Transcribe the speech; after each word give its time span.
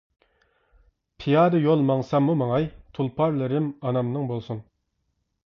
پىيادە 1.23 1.59
يول 1.65 1.83
ماڭساممۇ 1.89 2.37
ماڭاي، 2.41 2.67
تۇلپارلىرىم 2.99 3.69
ئانامنىڭ 3.85 4.27
بولسۇن. 4.35 4.65